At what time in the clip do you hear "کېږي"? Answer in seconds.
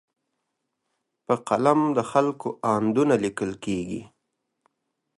3.65-4.01